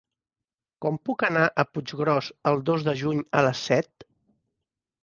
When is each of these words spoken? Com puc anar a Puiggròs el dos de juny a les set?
Com 0.85 0.95
puc 1.09 1.25
anar 1.27 1.43
a 1.49 1.67
Puiggròs 1.75 2.31
el 2.53 2.65
dos 2.71 2.87
de 2.89 2.99
juny 3.05 3.25
a 3.43 3.47
les 3.51 3.65
set? 3.71 4.09